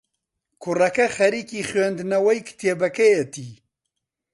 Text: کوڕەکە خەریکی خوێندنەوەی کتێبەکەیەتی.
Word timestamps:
کوڕەکە 0.61 1.05
خەریکی 1.15 1.67
خوێندنەوەی 1.69 2.45
کتێبەکەیەتی. 2.47 3.51